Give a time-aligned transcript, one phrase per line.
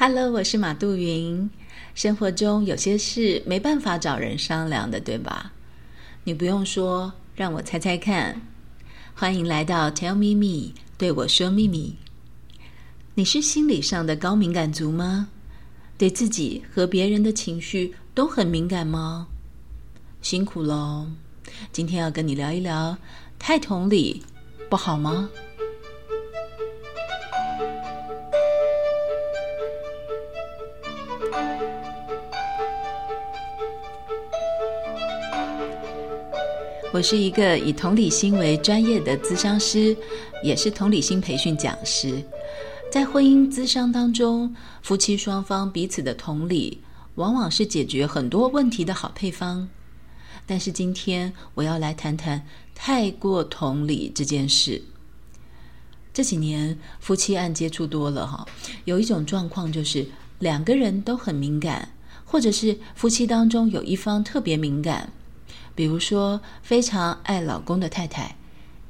[0.00, 1.50] Hello，我是马杜云。
[1.96, 5.50] 生活中有些事没办法找人商量的，对吧？
[6.22, 8.40] 你不用说，让我猜猜看。
[9.12, 11.96] 欢迎来到 Tell Me Me，对我说秘密。
[13.16, 15.30] 你是心理上的高敏感族吗？
[15.98, 19.26] 对自己和别人的情绪都很敏感吗？
[20.22, 21.08] 辛苦喽！
[21.72, 22.96] 今天要跟你聊一聊，
[23.36, 24.22] 太同理
[24.70, 25.28] 不好吗？
[36.98, 39.96] 我是一个以同理心为专业的咨商师，
[40.42, 42.20] 也是同理心培训讲师。
[42.90, 44.52] 在婚姻咨商当中，
[44.82, 46.80] 夫妻双方彼此的同理，
[47.14, 49.68] 往往是解决很多问题的好配方。
[50.44, 52.44] 但是今天我要来谈谈
[52.74, 54.82] 太过同理这件事。
[56.12, 58.44] 这几年夫妻案接触多了哈，
[58.86, 60.04] 有一种状况就是
[60.40, 61.90] 两个人都很敏感，
[62.24, 65.12] 或者是夫妻当中有一方特别敏感。
[65.78, 68.34] 比如说，非常爱老公的太太，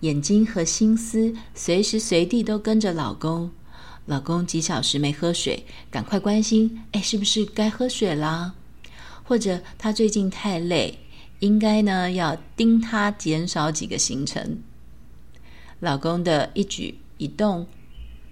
[0.00, 3.50] 眼睛和心思随时随地都跟着老公。
[4.06, 8.54] 老公几小时没喝水，赶快关心，哎，是不是该喝水啦？
[9.22, 10.98] 或者他最近太累，
[11.40, 14.58] 应该呢要盯他减少几个行程。
[15.80, 17.66] 老公的一举一动，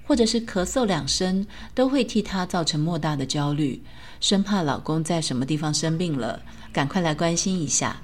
[0.06, 3.82] 或者是咳嗽两声，都会替他造成莫大的焦虑，
[4.18, 6.40] 生怕老公在什么地方生病了，
[6.72, 8.00] 赶快来关心一下。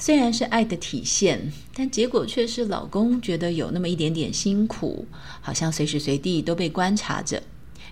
[0.00, 5.06] 虽然是爱的体现，但结果却是老公觉得有那么一点点辛苦，
[5.42, 7.42] 好像随时随地都被观察着，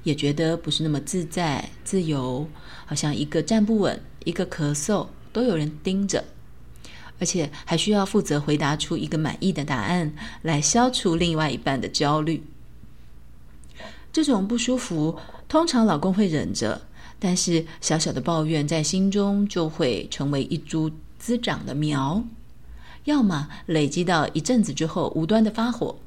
[0.04, 2.48] 也觉得不是那么自在自由，
[2.86, 6.24] 好像一个站不稳，一个咳嗽都有人盯着，
[7.20, 12.42] 而且还需要负责回答出一个满意的答案，来消除另外一半的焦虑。
[14.10, 16.80] 这种不舒服，通常老公会忍着，
[17.18, 20.90] 但是小小的抱怨在心中就会成为一株。
[21.19, 22.24] 滋长的苗，
[23.04, 25.98] 要么累积到一阵子之后无端的发火，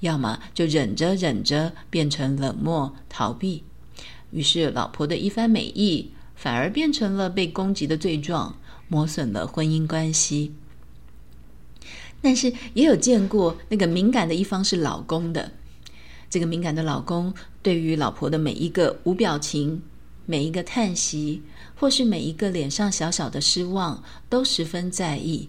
[0.00, 3.62] 要么就忍着忍着变成冷漠逃避。
[4.30, 8.56] 于是老婆的一番美意，反而变成了被攻击的罪状，
[8.88, 10.52] 磨损了婚姻关系。
[12.20, 15.52] 但是也有见过那个敏感的一方是老公的，
[16.30, 19.82] 这个敏感的老公对于老婆的每一个无表情。
[20.26, 21.42] 每一个叹息，
[21.74, 25.48] 或是每一个脸上小小的失望，都十分在意，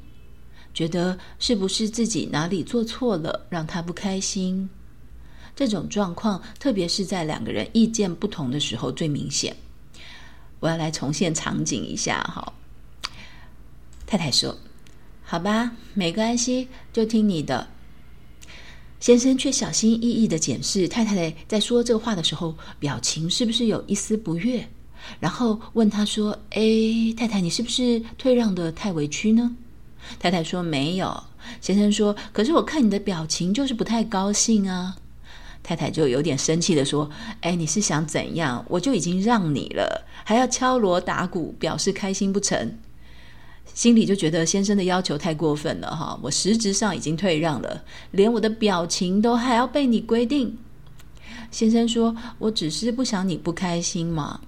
[0.73, 4.69] 觉得是不是自己哪里做错了，让他不开心。
[5.55, 9.55] 这种状况，特别是在两个人意见不同的时候最明显。
[10.59, 12.53] 我要来重现场景一下哈。
[14.05, 14.57] 太太说
[15.23, 17.67] ：“好吧，没关系，就听你的。”
[19.05, 24.67] 先生却小心翼翼的检视太太在说这话的时候，表情是不是有一丝不悦，
[25.19, 26.59] 然后问他说：“哎，
[27.15, 29.55] 太太，你是不是退让的太委屈呢？”
[30.19, 31.23] 太太说：“没有。”
[31.61, 34.95] 先生说：“可是我看你的表情就是不太高兴啊。”
[35.61, 37.07] 太太就有点生气的说
[37.41, 38.65] ：“哎，你是想怎样？
[38.67, 42.75] 我就已经让你了，还要敲锣打鼓表示开心不成？”
[43.73, 50.57] 心里就觉得先生的要求太过分了哈，我实质上已经退让了，连我的表情都还要被你规定。
[51.51, 54.39] 先生说：“我只是不想你不开心嘛。”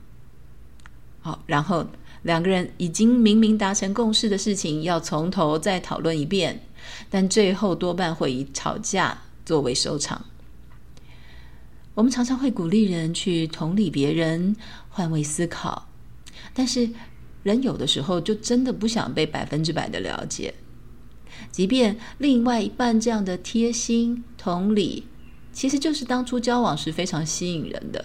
[1.20, 1.86] 好，然后
[2.22, 6.64] 两个人已经明明达成共识的事情，要从头再讨论一遍，
[7.10, 10.24] 但最后多半会以吵架作为收场。
[11.96, 14.56] 我们常常会鼓励人去同理别人，
[14.90, 15.90] 换位思考，
[16.54, 16.90] 但是。
[17.48, 20.54] 人有的时候就真的不想被百分之百的了解，
[21.50, 25.06] 即便另外一半这样的贴心同理，
[25.54, 28.04] 其实就是当初交往时非常吸引人的。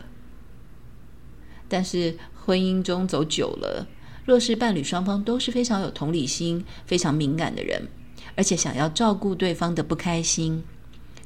[1.69, 3.89] 但是婚姻中走久了，
[4.25, 7.89] 若是伴侣双方都是非常有同理心、非常敏感的人，
[8.37, 10.63] 而且想要照顾对方的不开心，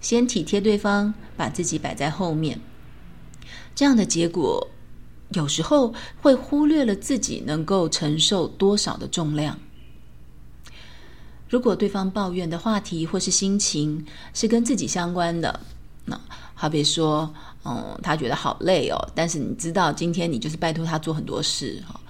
[0.00, 2.60] 先体贴对方，把自己摆在后面，
[3.74, 4.70] 这样的结果。
[5.30, 5.92] 有时候
[6.22, 9.58] 会忽略了自己能够承受多少的重量。
[11.48, 15.60] 如果对方抱怨的话题或是心情是跟自己相关的，
[16.04, 16.20] 那
[16.54, 17.32] 好比说，
[17.64, 22.00] 嗯，他觉得好累哦，但是你知道今天你就是拜托他做很多事哈，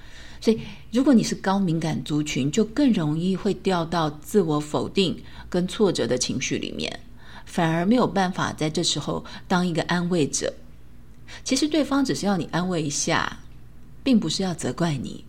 [0.41, 0.61] 所以
[0.91, 7.01] 如果你是高敏感族群，就更容易会掉到自我否定跟挫折的情绪里面，
[7.45, 10.53] 反而没有办法在这时候当一个安慰者。
[11.45, 13.39] 其实对方只是要你安慰一下，
[14.03, 15.25] 并不是要责怪你。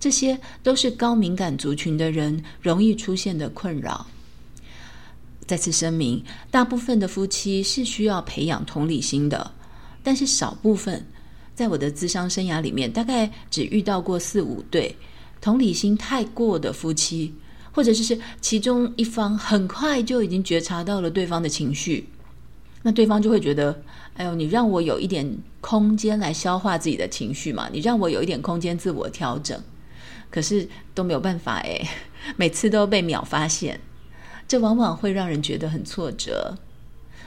[0.00, 4.06] 这些都是高敏感族群的人容易出现的困扰。
[5.46, 9.50] 再次声明，大部分的夫妻是需要培养同理心的，
[10.02, 11.04] 但是少部分，
[11.54, 14.94] 在我的咨商生涯里面，大概只遇到过四五对
[15.40, 17.34] 同理心太过的夫妻，
[17.72, 22.06] 或者就是其中一方很快就已经觉察到了对方的情绪，
[22.82, 23.82] 那对方就会觉得，
[24.14, 29.60] 哎呦，你让我有一点空间来消化自己的情绪嘛，你让我有一点空间自我调整，
[30.30, 31.80] 可是都没有办法哎，
[32.36, 33.80] 每次都被秒发现，
[34.46, 36.56] 这往往会让人觉得很挫折。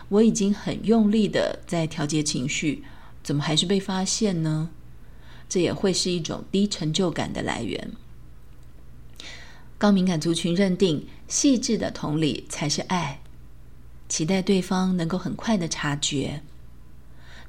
[0.10, 2.84] 我已经很用力的在调节情绪，
[3.24, 4.70] 怎么还是被发现呢？
[5.48, 7.92] 这也会是一种低成就感的来源。
[9.78, 13.22] 高敏感族群认定细致的同理才是爱，
[14.12, 16.44] 期待对方能够很快的察觉，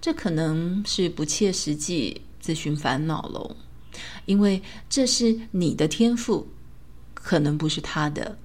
[0.01, 3.57] 这可能是不切实际、自寻烦恼喽。
[4.27, 6.47] 因为这是你的天赋，
[7.15, 8.39] 可能不是他的。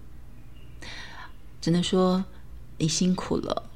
[1.61, 2.25] 只能说
[2.79, 3.69] 你辛苦了。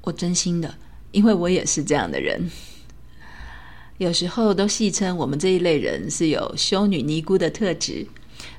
[0.00, 0.74] 我真心的，
[1.12, 2.50] 因为我也是这样的人。
[3.98, 8.04] 有时候都戏称我们这一类人是有修女尼姑的特质，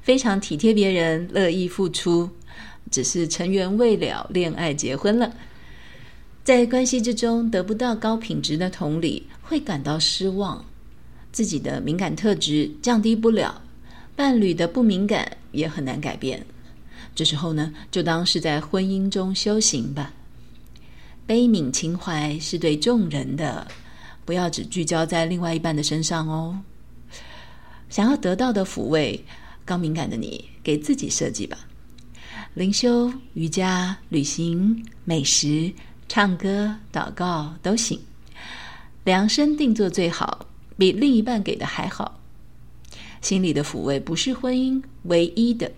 [0.01, 2.29] 非常体贴别人，乐意付出。
[2.91, 5.33] 只是尘缘未了，恋爱结婚了，
[6.43, 10.63] 在关系之中得不到高品质的同理，会感到失望。
[11.31, 13.59] 自己的敏感特质降低不了，
[14.15, 16.45] 伴侣的不敏感也很难改变。
[17.15, 20.13] 这时候呢，就当是在婚姻中修行吧。
[21.25, 23.67] 悲悯情怀是对众人的，
[24.25, 26.59] 不要只聚焦在另外一半的身上哦。
[27.89, 29.23] 想要得到的抚慰，
[29.63, 31.57] 高敏感的你给自己设计吧。
[32.53, 35.73] 灵修、瑜伽、旅行、美食、
[36.07, 37.99] 唱歌、祷告都行，
[39.03, 40.45] 量身定做最好，
[40.77, 42.19] 比另一半给的还好。
[43.21, 45.71] 心理的抚慰不是婚姻唯一的，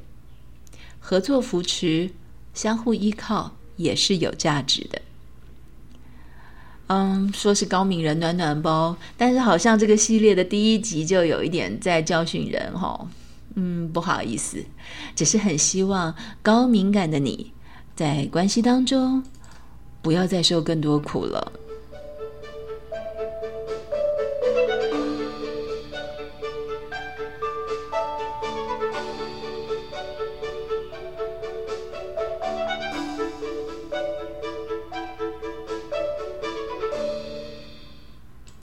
[1.00, 2.12] 合作扶持、
[2.54, 5.02] 相互依靠也是有价值的。
[6.88, 13.08] 嗯，说是高敏人暖暖包，但是好像这个系列的第一集就有一点在教训人哈。
[13.56, 14.64] 嗯，不好意思，
[15.16, 17.52] 只是很希望高敏感的你
[17.96, 19.24] 在关系当中
[20.02, 21.52] 不要再受更多苦了。